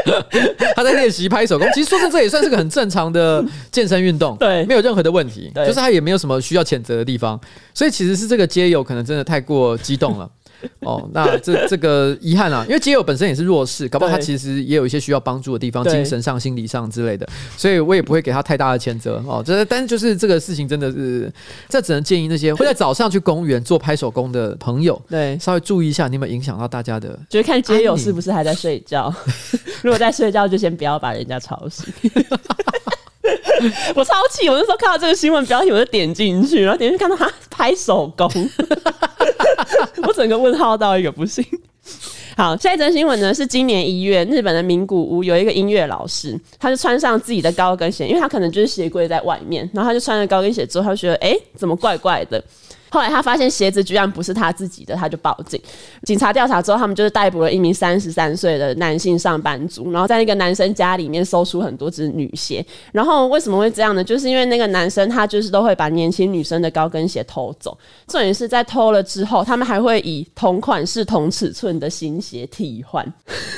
[0.75, 7.39] 他在练习拍手功，其实说真的，这也算是个很正常的健身运动，对，没有任何的问题，就是他也没有什么需要谴责的地方，
[7.73, 10.29] 所以其实是这个街友可能真的太过激动了。
[10.79, 19.43] 哦，那这这个遗憾啊，因为街友本身也是弱势，搞不好他其实也有一些需要帮助的地方，精神上、心理上之类的，所以我也不会给他太大的谴责哦。
[19.45, 21.31] 这但是就是这个事情真的是，
[21.69, 27.19] 这只能建议那些会在早上去公园做拍手工的朋友，对，稍微注意一下，你有没有影响到大家的？
[27.29, 29.13] 就是看街友是不是还在睡觉，
[29.83, 31.85] 如果在睡觉，就先不要把人家吵醒。
[33.95, 34.47] 我超气！
[34.49, 38.29] 我那时候看到这个新闻标题，我就点进去，然后点进去看到他拍手工，
[40.05, 41.43] 我整个问号到一个不行。
[42.37, 52.43] 好，下一则新闻呢是今年一月，日本的名古屋有一个音乐老师，他就穿上自己的高跟鞋，因为他可能就是鞋柜在外面，然后他就穿了高跟鞋之后，他就觉得哎、怎么怪怪的？
[52.95, 55.61] 后来他发现鞋子居然不是他自己的，他就报警。
[56.03, 62.65] 警察调查之后，他们就是逮捕了一名三十三岁的男性上班族，然后在那个男生家里面搜出很多只女鞋。
[62.93, 64.01] 然后为什么会这样呢？
[64.01, 67.77] 就是因为那个男生他就是都会把年轻女生的高跟鞋偷走，
[68.07, 73.05] 重点是在偷了之后，他们还会以同款式、同尺寸的新鞋替换。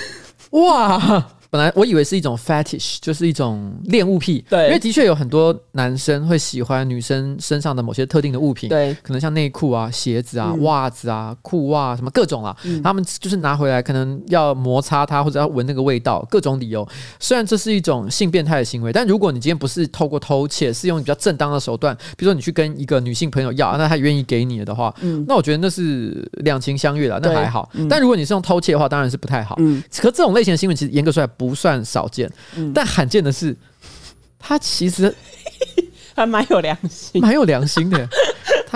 [0.49, 1.23] 哇！
[1.49, 4.43] 本来我以为是一种 fetish，就是一种恋物癖。
[4.49, 8.69] 对，因为的确有很多男生会喜欢女生身上的某些特定的物品。
[8.69, 16.87] 对，可能像内裤啊、鞋子啊、袜子啊、裤袜什么各种啊，嗯、他们就是拿回来，可能要摩擦它或者要闻那个味道，各种理由。
[17.19, 27.69] 虽然这是一种性变态的行为，但如果你今天不是透过偷窃，是用比较正当的手段，比如说你去跟一个女性朋友要，那她愿意给你的话，嗯，那我觉得那是两情相悦了，那还好。
[27.73, 29.55] 嗯、但如果你是用偷窃的话，当然是不太好。
[29.59, 31.29] 嗯，可这种类型的新闻其实严格说来。
[31.37, 33.55] 不算少见，嗯、但罕见的是，
[34.39, 35.13] 他其实
[36.15, 38.09] 还蛮有良心，蛮有良心的。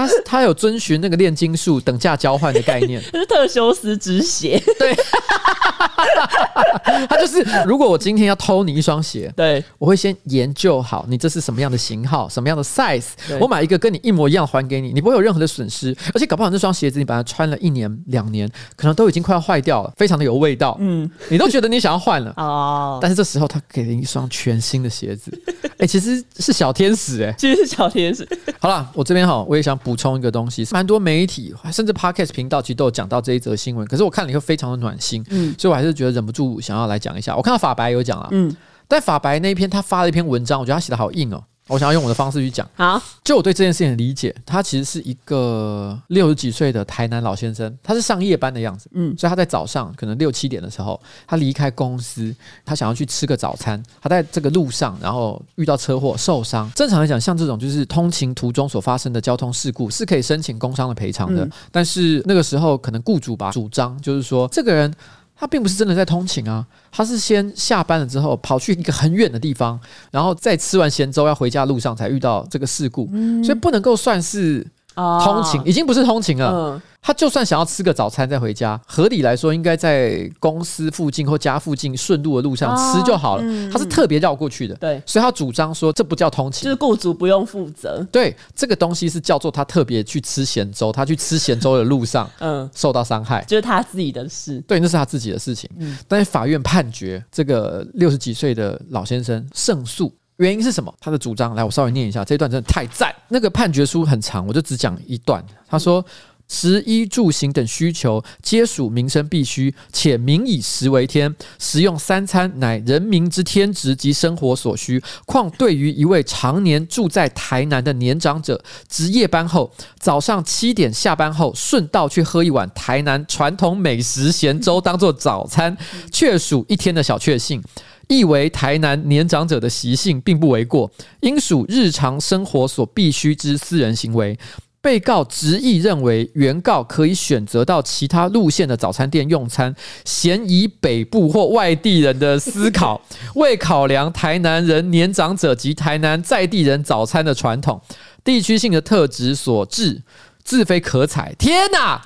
[0.05, 4.61] 他他有遵循那个炼金术等价交换的概念， 是特修斯之鞋。
[4.77, 4.95] 对，
[7.09, 13.07] 他就是如果我今天要偷你一双鞋，对，我会先研究好你这是什么样的型号，什么样的 size，
[13.39, 15.95] 我买一个跟你一模一样还给你，你不会有任何的损失。
[16.13, 22.99] 而且搞不好那双鞋子你把它穿了一年两年，可能都已经快要坏掉了，非常的有味道，嗯，你都觉得你想要换了哦。
[23.01, 25.31] 但是这时候他给了一双全新的鞋子，
[25.63, 28.27] 哎、欸，其实是小天使哎、欸，其实是小天使。
[28.59, 29.77] 好了，我这边哈，我也想。
[29.81, 37.35] 补充一个东西，蛮多媒体甚至 Podcast 频道其实都有讲到这一则新闻，可是我看了以后非常的暖心，嗯，所以我还是觉得忍不住想要来讲一下。
[37.35, 38.55] 我看到法白有讲啊，嗯，
[38.87, 41.43] 但法白那一篇他发了一篇文章，我觉得他写的好硬哦。
[41.71, 42.67] 我想要用我的方式去讲。
[42.75, 56.69] 好，就我对这件事情的理解，他其实是一个六十几岁的台南老先生，他是上夜班的样子，嗯，所以他在早上可能六七点的时候，他离开公司，他想要去吃个早餐，他在这个路上，然后遇到车祸受伤。
[56.75, 61.45] 正常来讲，像这种就是通勤途中所发生的交通事故，是可以申请工伤的赔偿的。
[61.45, 64.93] 嗯，但是那个时候，可能雇主吧主张就是说，这个人。
[65.41, 69.79] 他并不是真的在通勤啊，他是先下班了之后跑去一个很远的地方，
[70.11, 74.61] 然后在吃完咸粥要回家路上才遇到这个事故，嗯、所以不能够算是
[74.93, 76.51] 通勤，哦、已经不是通勤了。
[76.53, 83.43] 嗯他就算想要吃个早餐再回家，合理来说应该在公司附近或家附近顺路的路上吃就好了。
[83.71, 88.05] 他是特别绕过去的，对，所以他主张说这不叫通勤，就是雇主不用负责。
[88.11, 94.61] 对，这个东西是叫做他特别去吃咸粥，他去吃咸粥的路上， 嗯，受到伤害，就是他自己的事。
[94.67, 95.67] 对，那是他自己的事情。
[95.79, 100.93] 嗯，但是法院判决这个六十几岁的老先生胜诉，原因是什么？
[100.99, 103.11] 他的主张，来，我稍微念一下，这一段真的太赞。
[103.27, 105.43] 那个判决书很长，我就只讲一段。
[105.67, 106.05] 他说。
[106.51, 115.01] 食衣住行等需求皆属民生必须，且民以食为天，食用三餐乃人民之天职及生活所需。
[115.25, 125.77] 况对于一位常年住在台南的年长者，值夜班后早上七点下班后，顺道去喝一碗台南传统美食咸粥当做早餐，
[126.11, 127.63] 确属一天的小确幸，
[128.09, 134.37] 亦为台南年长者的习性，并不为过，应属日常生活所必须之私人行为。
[134.81, 142.99] 被告执意认为，原告可以选择到其他路线的早餐店用餐，嫌疑北部或外地人的思考，
[143.35, 147.79] 未考量台南人年长者及台南在地人早餐的传统、
[148.23, 150.01] 地区性的特质所致，
[150.43, 151.35] 自非可采。
[151.37, 152.01] 天哪！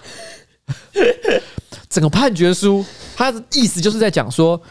[1.89, 2.83] 整个判决书，
[3.15, 4.61] 他的意思就是在讲说。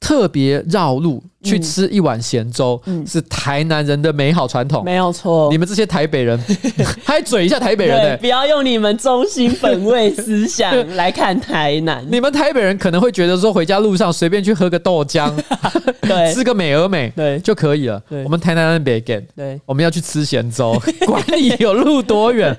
[0.00, 5.50] 特别绕路去吃一碗咸粥，嗯、是台南人的美好传统，没有错。
[5.52, 6.40] 你们这些台北人，
[7.04, 8.16] 还嘴一下台北人、欸？
[8.16, 12.04] 不要用你们中心本位思想 来看台南。
[12.10, 15.30] 你们台北人可能会觉得说，回家路上随便去喝个豆浆，
[16.00, 18.02] 对，吃个美而美，对就可以了。
[18.08, 22.56] 对我们台南人别干，对，我们要去吃咸粥，管你有路多远。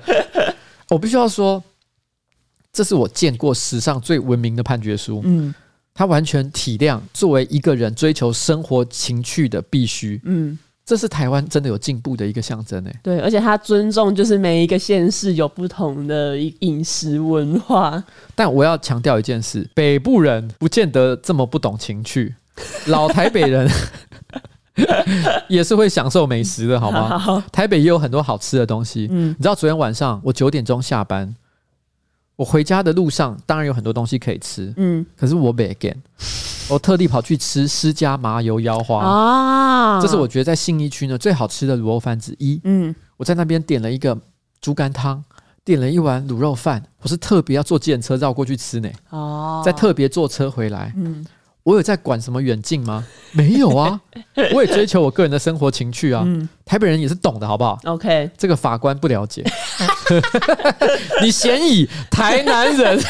[0.88, 1.60] 我必须要说，
[2.72, 5.20] 这是我见过史上最文明的判决书。
[5.24, 5.52] 嗯。
[5.94, 12.96] 他完全体谅作为一个人追求生活情趣的必须，嗯，这是台湾真的有进步的一个象征诶。
[13.02, 18.02] 对，而且他尊重就是每一个县市有不同的饮食文化。
[18.34, 22.34] 但我要强调一件事：北部人不见得这么不懂情趣，
[22.86, 23.70] 老台北人
[25.48, 27.18] 也是会享受美食的，好吗？
[27.18, 29.08] 好，台北也有很多好吃的东西。
[29.10, 31.34] 嗯，你知道昨天晚上我九点钟下班。
[32.36, 35.94] 我回家的路上，当然有很多东西可以吃，嗯，可是我没给，
[36.68, 39.04] 我特地跑去吃施家麻油腰花。
[39.04, 44.18] 啊，这是我觉得在信义区呢最好吃的卤肉饭之一，嗯，我在那边点了一个
[44.60, 45.22] 猪肝汤，
[45.64, 51.24] 点了一碗卤肉饭，我是特别要坐计程车绕过去吃呢，哦，再特别坐车回来，嗯，
[51.64, 53.06] 我有在管什么远近吗？
[53.30, 54.00] 没有啊，
[54.52, 56.22] 我也追求我个人的生活情趣啊。
[56.26, 59.44] 嗯、台北人也是懂的，好不好？OK，这个法官不了解，
[61.22, 63.00] 你嫌以台南人，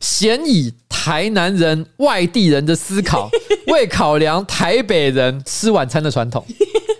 [0.00, 3.28] 嫌以台南人外地人的思考，
[3.66, 6.44] 未考量台北人吃晚餐的传统。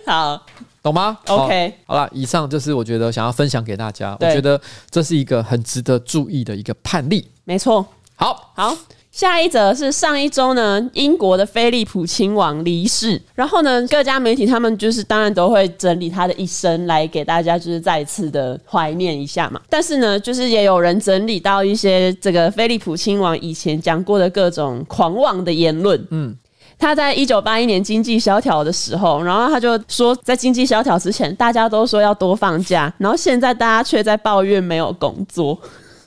[0.05, 0.39] 好，
[0.83, 7.27] 懂吗？OK，好了，以上就是我觉得想要分享给大家，我觉得这是一个很值得注意的一个判例。
[7.43, 7.83] 没错，
[8.15, 8.77] 好，好。
[9.15, 19.61] 下一则是上一周呢，英国的菲利普亲王离世，然后呢，各家媒体他们就是当然都会整理他的一生来给大家就是再次的怀念一下嘛。
[19.69, 26.05] 但是呢，就是也有人整理到一些这个菲利普亲王以前讲过的各种狂妄的言论。
[26.09, 26.35] 嗯，
[26.77, 35.57] 他在一九八一年经济萧条的时候，然后他就说，在经济萧条之前，大家都说要多放假，然后现在大家却在抱怨没有工作。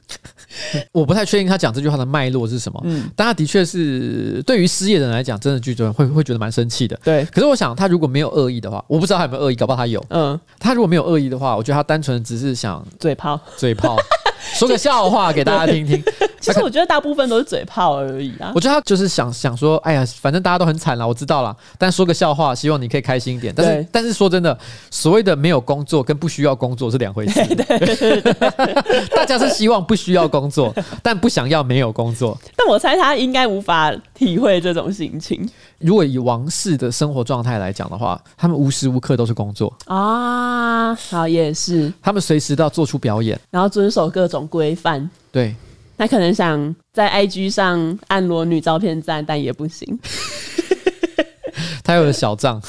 [0.93, 7.25] 我不太确定他讲这句话的脉络是什么，嗯，但他的确是对于失业的人来讲，真的剧中会会觉得蛮生气的，对。
[7.27, 10.39] 可是我想，他如果没有恶意的话，我不知道他有没有恶意，搞不好他有，嗯。
[10.59, 13.97] 他如果没有恶意的话，我觉得他单纯只是想嘴炮，嘴炮。
[14.55, 16.03] 说个笑话给大家听听。
[16.41, 18.53] 其实我觉得大部分都是嘴炮而已啊。
[18.55, 21.57] 我觉得他就是想想说，哎呀，反正大家都很惨了，我知道了。
[21.77, 23.53] 但说个笑话，希望你可以开心一点。
[23.57, 24.57] 但是，但是说真的，
[24.91, 27.45] 所谓的没有工作跟不需要工作是两回事。
[29.15, 32.39] 大家是希望不需要工作，但不想要没有工作。
[32.57, 35.49] 但我猜他应该无法体会这种心情。
[35.79, 40.93] 如果以王室的生活状态来讲的话，他们无时无刻都是工作啊。
[40.95, 41.93] 好，也是。
[42.03, 45.09] 他们随时都要做出表演，然后遵守各种规范。
[45.31, 45.55] 对，
[45.97, 49.99] 他可能想在 IG 上按裸女照片赞，但也不行。
[51.85, 52.61] 他有个小账，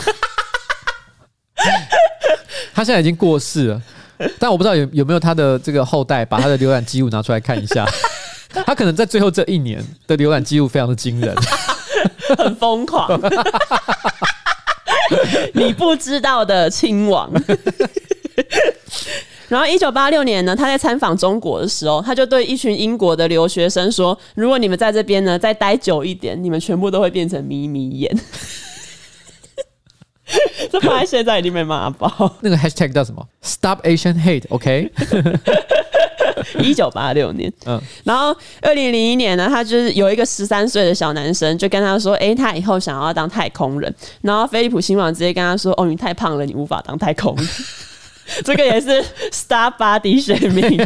[2.74, 3.82] 他现在已经过世了，
[4.38, 7.88] 但我不知道有有没有他的这个后代把他的浏览记录拿出来看一下。
[8.66, 11.36] 他可能在最后这一年的浏览记录非常的惊人。
[12.38, 13.20] 很疯狂，
[15.54, 17.32] 你不知道的亲王。
[19.48, 28.16] 然后，一九八六年呢，他在参访中国的时候，他就对一群英国的留学生说：“如果你们在这边呢，再待久一点，你们全部都会变成眯眯眼。”
[30.72, 32.36] 这放在现在已经被骂爆。
[32.42, 35.40] 那个 hashtag 叫什么？Stop Asian Hate，OK？、Okay?
[36.60, 47.48] 一九八六年，嗯，然后二零零一年呢，他就是有一个十三岁的小男生，就跟他说：“哎、欸，他以后想要当太空人。”然后菲利普亲王直接跟他说：“哦，你太胖了，你无法当太空人。
[48.46, 50.86] ”这个也是 star Body Shaming。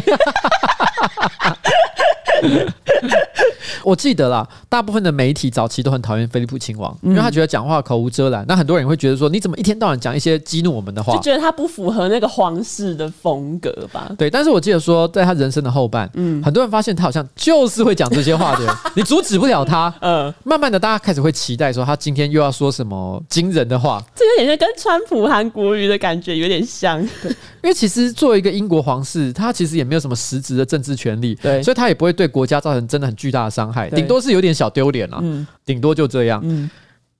[3.82, 8.44] 我记得啦，大部分的媒体早期都很讨厌菲利普亲王，因为他觉得讲话口无遮拦。
[8.48, 11.14] 那很多人会觉得说，你怎么一天到晚讲一些激怒我们的话？
[11.14, 14.10] 就觉得他不符合那个皇室的风格吧？
[14.16, 14.30] 对。
[14.30, 19.92] 但是我记得说，在他人生的后半，嗯，很多人发现他好像就是会讲这些话的人， 你阻止不了他。
[20.00, 24.02] 嗯，慢慢的，大家开始会期待说，他今天又要说什么惊人的话。
[24.14, 27.02] 这有点像跟川普韩国瑜的感觉有点像。
[27.22, 35.22] 对，因为其实作为一个英国皇室，他其实也没有什么实质的政治权利，对，所以他也不会对国家造成真的很巨大的伤害，顶多是有点小丢脸了，
[35.64, 36.40] 顶多就这样。
[36.44, 36.70] 嗯，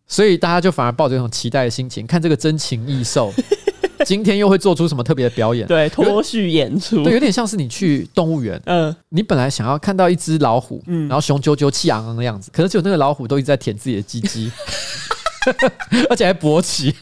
[0.07, 3.33] 所以大家就反而抱着一种期待的心情，看这个真情异兽
[4.05, 5.67] 今天又会做出什么特别的表演？
[5.67, 14.53] 对，脱序演出，对，有点像是你去动物园，嗯，你本来想要看到一只老虎，嗯，然后雄赳赳、气昂昂的样子，可是只有那个老虎都一直在舔自己的鸡鸡，
[16.11, 16.95] 而且还勃起。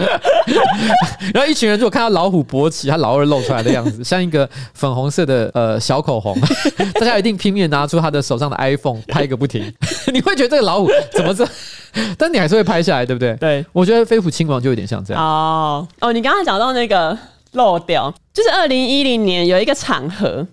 [1.34, 6.36] 然后一群人如果看到老虎勃起，他老二露出来的样子，像一个粉红色的呃小口红，
[7.00, 9.72] 大家一定拼命拿出他的手上的 iPhone 拍个不停。
[10.12, 11.46] 你会觉得这个老虎怎么这？
[12.16, 13.34] 但你还是会拍下来，对不对？
[13.36, 15.22] 对，我觉得菲利普亲王就有点像这样。
[15.22, 17.16] 哦哦，你刚刚讲到那个
[17.52, 20.46] 漏掉，就是二零一零年有一个场合。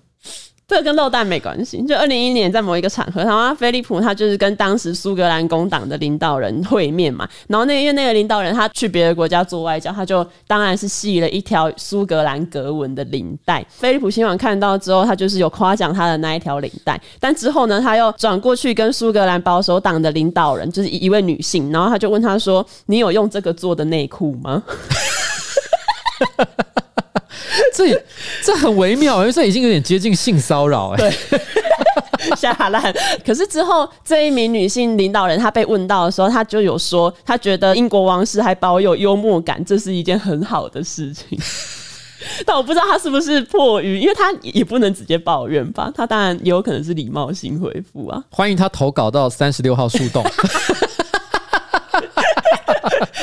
[0.68, 1.82] 这跟漏蛋没关系。
[1.84, 7.26] 就二零一一年，在某一个场合，然后菲利普他就是跟当时苏格兰工党的领导人会面嘛。
[7.48, 13.66] 然后那因为那个领导人他去别的国家做外交，他就当然是系了一条苏格兰格纹的领带。
[13.70, 17.00] 菲利普亲王看到之后，他就是有夸奖他的那一条领带。
[17.18, 24.62] 但之后呢，他又转过去跟苏格兰保守党的领导人，就是一位女性，然后他就问他说：“你有用这个做的内裤吗？”
[27.74, 28.04] 这
[28.44, 30.98] 这很微妙，因为这已经有点接近性骚扰哎。
[30.98, 31.40] 对，
[32.36, 32.94] 吓烂。
[33.26, 41.38] 可是之后这一名女性领导人，她被问到的时候，她就有说，她觉得英国王室还保有幽默感，这是一件很好的事情。
[42.46, 45.92] 但我不知道她是不是迫于，因为她也不能直接抱怨吧？
[45.96, 48.22] 她当然也有可能是礼貌性回复啊。
[48.32, 50.24] 欢迎她投稿到三十六号树洞。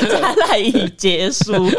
[0.09, 1.53] 加赖已结束。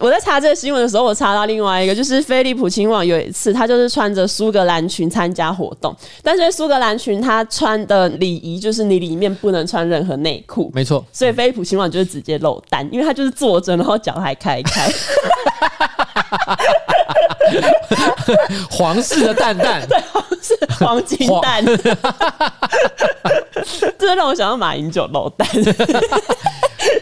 [0.00, 14.92] 我在查这个新闻的时候，我查到另外一个，就是菲利普亲王有一次，他就是穿着苏格兰裙参加活动，但是苏格兰裙他穿的礼仪就是你里面不能穿任何内裤，没错，所以菲利普亲王就是直接露蛋，因为他就是坐着，然后脚还开开。
[18.70, 21.64] 皇室的蛋蛋， 对，皇室黄金蛋，
[23.98, 25.46] 这让我想到马英九老蛋。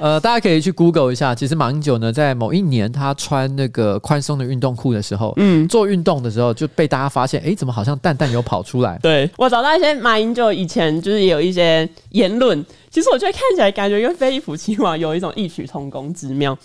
[0.01, 8.99] 呃，大家可以去 Google 一下，其实马英九呢，在某一年他穿那个宽松的运动裤的时候，嗯，做运动的时候就被大家发现，哎、欸，怎么好像蛋蛋有跑出来？
[9.03, 12.65] 对，我找到一些马英九以前就是也有一些言论。
[12.93, 16.57] 其实我觉得看起来感觉跟菲利普亲王有一种异曲同工之妙。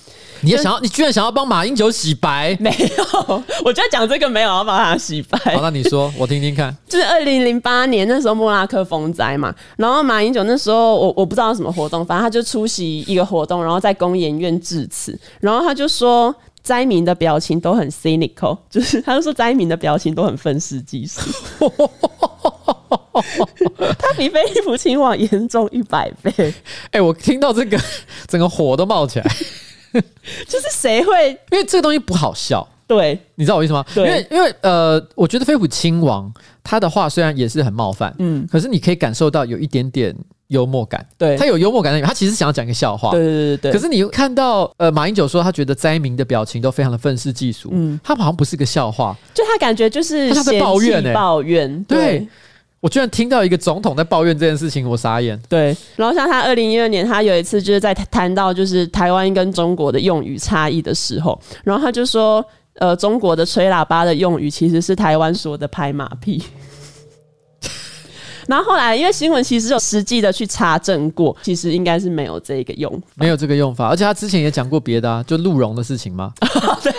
[0.41, 2.55] 你也想要，你居然想要帮马英九洗白？
[2.59, 5.39] 没有，我觉得讲这个没有要帮他洗白。
[5.55, 6.75] 好，那你说，我听听看。
[6.85, 21.21] 就是二零零八年那时候莫拉克风灾嘛，然后马英九那时候我我不知道什么活动，反正他就出席一个活动，然后在工研院致辞，然后他就说灾民的表情都很 cynical，就是他就说灾民的表情都很愤世嫉俗。
[23.97, 26.31] 他比菲利普亲王严重一百倍。
[26.91, 27.79] 哎、欸，我听到这个，
[28.27, 29.25] 整个火都冒起来。
[30.47, 31.29] 就是谁会？
[31.51, 32.67] 因为这个东西不好笑。
[32.85, 33.83] 对，你知道我意思吗？
[33.95, 36.31] 因为因为呃，我觉得菲利普亲王
[36.63, 40.15] 他的话虽然也是很冒犯，嗯，可是你可以感受到有一点点
[40.47, 41.05] 幽默感。
[41.17, 43.11] 对，他有幽默感在里面，他其实想要讲一个笑话。
[43.11, 43.71] 对对对对。
[43.73, 51.97] 可是你看到呃，马英九说他觉得灾民的表情都非常的愤世嫉俗，嗯，他好像不是个笑话，就他感觉就是他在抱怨、欸，抱怨，对。
[52.19, 52.27] 对
[52.79, 55.39] 我居然听到一个总统在抱怨这件事情，我傻眼。
[55.49, 66.41] 对，然后像他二零一二年，他有一次就是在谈到就是台湾跟中国的用语差异的时候，然后他就说，呃，中国的吹喇叭的用语其实是台湾说的拍马屁。
[68.47, 76.31] 然后后来因为新闻其实有实际的去查证过，其实应该是没有这个用法，没有这个用法，而且他之前也讲过别的啊，就鹿茸的事情嘛。
[76.83, 76.93] 对，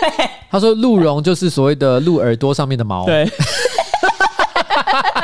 [0.51, 3.05] 他说鹿茸就是所谓的鹿耳朵上面的毛。
[3.05, 3.27] 对。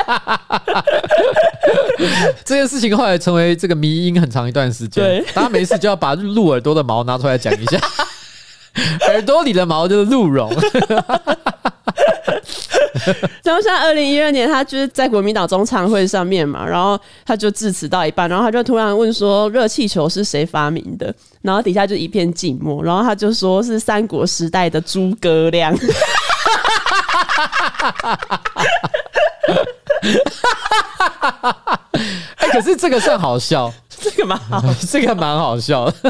[2.46, 5.04] 这件事情后来成为这个迷因很长一段时间。
[5.04, 7.80] 对，大家没事就要把鹿耳朵的毛拿出来讲一下，
[9.10, 10.52] 耳朵里的毛就是鹿茸。
[13.44, 25.78] 然后像二零一二年，他就是在国民党中常会上面嘛，然后他就致辞到一半，然后他就突然问说：“热气球是谁发明的？”然后底下就一片静默，然后他就说是三国时代的诸葛亮。
[32.38, 35.94] 哎，可是这个算好笑，这个蛮好，这个蛮好笑的。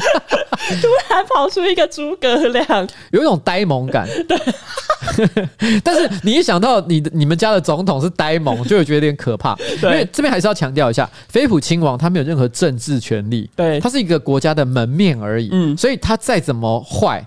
[0.81, 2.65] 突然跑出一个诸葛亮，
[3.11, 4.07] 有一种呆萌感。
[4.27, 9.53] 对，但是你一想到你的你们家的总统是呆萌，就会觉得有点可怕。
[9.79, 15.49] 对，因为这边还是要强调一下，菲利普亲王他没有任何政治权利，对，他是一个国家的门面而已。
[15.51, 17.23] 嗯，所以他再怎么坏，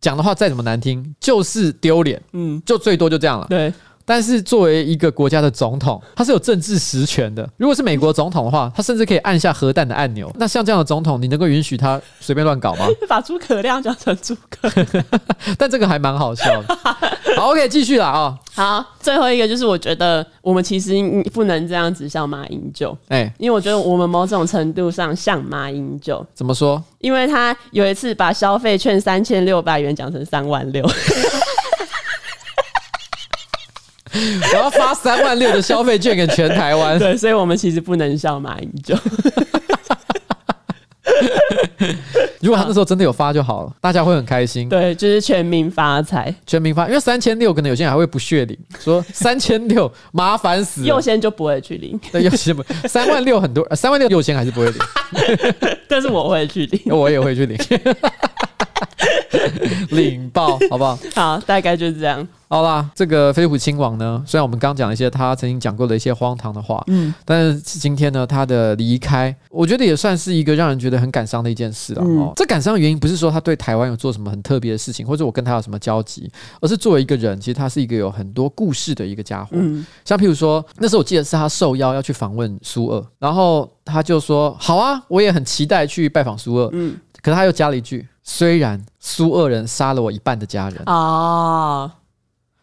[0.00, 2.20] 讲的话再怎么难听，就是丢脸。
[2.32, 3.46] 嗯，就最多就这样了。
[3.48, 3.72] 对。
[4.06, 7.46] 但是作为一个国家的总统，他是有政治实权的。
[7.56, 10.32] 如果是美国总统的话，他甚至可以按下核弹的按钮。
[10.38, 12.86] 那像这样的总统，你能够允许他随便乱搞吗？
[13.08, 14.70] 把诸葛亮讲成诸葛，
[15.58, 16.78] 但这个还蛮好笑的。
[17.36, 18.38] 好，OK，继续了啊、哦。
[18.54, 20.94] 好，最后一个就是我觉得我们其实
[21.34, 26.24] 不能这样子像马英九，哎、欸，因为我觉得我们某种程度上像马英九。
[26.32, 26.82] 怎么说？
[27.00, 30.88] 因为他有一次把消费券三千六百元讲成三万六。
[34.52, 36.98] 我要发三万六的消费券给全台湾。
[36.98, 38.96] 对，所以我们其实不能笑马英九。
[42.40, 44.68] 如果他那时候真的有发就好了，大家会很开心。
[44.68, 46.86] 对，就是全民发财，全民发。
[46.86, 50.86] 因为三千六，可能有些人还会不屑领，说三千六麻烦死了。
[50.86, 51.98] 右先就不会去领。
[52.12, 52.62] 对，右先不。
[52.86, 54.78] 三万六很多，三万六右先还是不会领。
[55.88, 57.58] 但是我会去领，我也会去领。
[59.90, 60.98] 领爆，好不好？
[61.14, 62.26] 好，大概就是这样。
[62.48, 72.02] 好啦，这个飞虎亲王呢，虽然我们刚讲了一些他曾经讲过的一些荒唐的话，嗯，但是今天呢，他的离开，我觉得也算是一个让人觉得很感伤的一件事了。
[72.04, 79.50] 嗯、哦，这感伤的原因不是说他对台湾有做什么很特别的事情，或者我跟他有什么交集，而是作为一个人，其实他是一个有很多故事的一个家伙。
[79.54, 86.96] 嗯，像譬如说，那时候我记得是他受邀要去访问苏二，然后他就说：“好啊，我也很期待去拜访苏二。”嗯，
[87.26, 91.92] 可是他又加了一句：“虽然苏俄人杀了我一半的家人。”啊。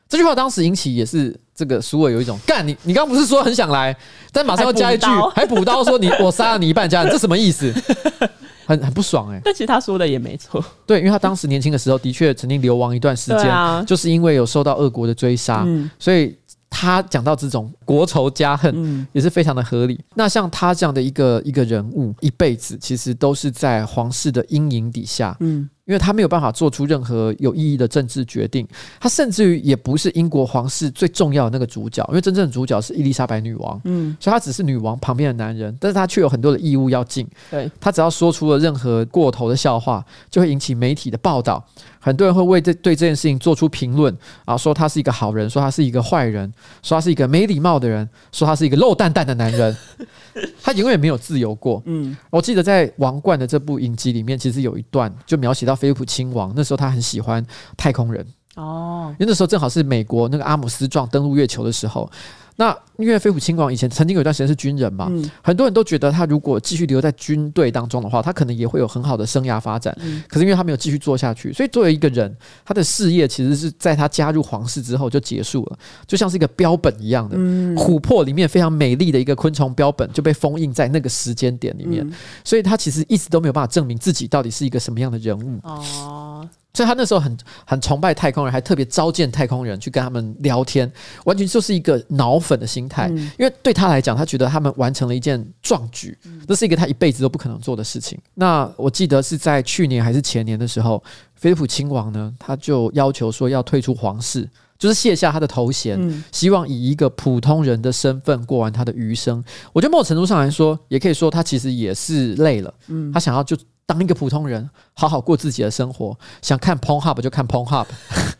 [0.07, 3.93] 这句话当时引起也是这个苏俄有一种干你，你刚刚不是说很想来，
[4.31, 5.05] 但马上要加一句，
[5.35, 7.73] 还补刀说你我杀了你一半家人，这什么意思？
[8.65, 9.41] 很很不爽哎、欸。
[9.43, 16.33] 但其实他说的也没错，对，因为他当时年轻的时候的确曾经流亡一段时间，啊、就是因为有受到俄国的追杀，嗯、所以
[16.75, 20.03] 他讲到这种国仇家恨，嗯，也是非常的合理。
[20.15, 25.69] 那像他这样的一个一个人物，一辈子其实都是在皇室的阴影底下，嗯。
[25.85, 28.65] 因为他没有办法做出任何有意义的政治决定，
[29.01, 37.27] 他甚至于也不是英国皇室最重要的那个主角，因为真正的主角是伊丽莎白女王，嗯，所以他只是女王旁边的男人，但是他却有很多的义务要尽。
[37.51, 41.61] 对，他只要说出了任何过头的笑话，就会引起媒体的报道，
[41.99, 44.15] 很多人会为这对这件事情做出评论
[44.45, 46.49] 啊，说他是一个好人，说他是一个坏人，
[46.81, 49.75] 说他是一个没礼貌的人，说他是一个肉蛋蛋的男人，
[50.63, 51.83] 他永远没有自由过。
[51.87, 55.72] 嗯，我记得在《王冠》的这部影集里面，其实有一段就描写到。
[55.75, 57.45] 菲利普亲王那时候他很喜欢
[57.77, 58.25] 太空人。
[58.55, 62.09] 哦，因为那时候正好是美国那个阿姆斯壮登陆月球的时候。
[62.55, 69.91] 那因为菲利普亲王以前曾经有一段时间是军人嘛，很多人都觉得他如果继续留在军队当中的话，他可能也会有很好的生涯发展。
[70.27, 72.31] 可是因为他没有继续做下去，所以作为一个人，
[72.63, 77.35] 他的事业其实是在他加入皇室之后就结束了，就像是一个标本一样的
[77.75, 82.07] 琥珀里面非常美丽的一个昆虫标本就被封印在那个时间点里面，
[82.43, 86.47] 所以他其实一直都没有办法证明自己到底是一个什么样的人物哦。
[86.75, 90.91] 所以他那时候很很崇拜太空人，还特别召见太空人去跟他们聊天，
[91.23, 93.09] 完全就是一个脑粉的心态。
[93.37, 96.17] 因为对他来讲，他觉得他们完成了一件壮举，
[96.47, 98.17] 这是一个他一辈子都不可能做的事情。
[98.33, 101.03] 那我记得是在去年还是前年的时候，
[101.35, 104.49] 菲利普亲王呢，他就要求说要退出皇室，
[104.79, 109.43] 就是卸下他的头衔，希望以一个普通人的身份过完他的余生。
[109.73, 112.73] 我觉得某种程度上来说，也可以说他其实也是累了，
[113.13, 113.55] 他想要就。
[113.85, 116.17] 当一个普通人，好好过自己的生活。
[116.41, 117.85] 想看 Pornhub 就看 Pornhub，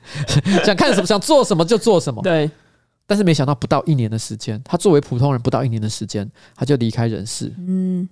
[0.64, 2.22] 想看什么想做什么就做什么。
[2.22, 2.50] 对。
[3.06, 7.54] 但是没想到不到一年的时间，他作为普通人不到一年的时间，他就离开人世。
[7.58, 8.08] 嗯。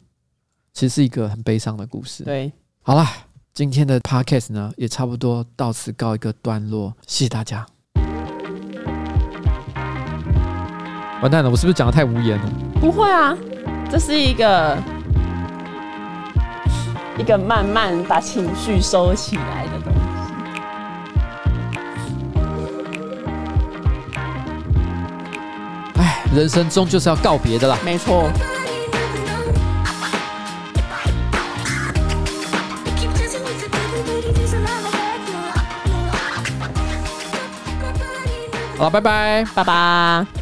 [0.73, 2.23] 其实是一个很悲伤的故事。
[2.23, 2.51] 对。
[2.81, 3.09] 好啦，
[3.53, 6.93] 今天的 Podcast 呢也差不多到此告一个段落。
[7.07, 7.65] 谢谢大家。
[11.21, 12.51] 完蛋了，我是不是讲的太无言了？
[12.81, 13.37] 不会啊，
[13.89, 14.77] 这是一个。
[17.17, 19.99] 一个慢慢把情绪收起来的东西。
[25.99, 27.77] 哎，人生终究是要告别的啦。
[27.85, 28.29] 没错。
[38.77, 40.40] 好了，拜拜，拜拜。